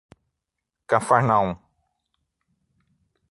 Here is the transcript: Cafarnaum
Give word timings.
Cafarnaum 0.87 1.61